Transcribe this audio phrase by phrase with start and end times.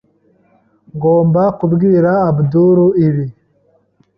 [0.95, 3.25] Ngomba kubwira Abdul ibi.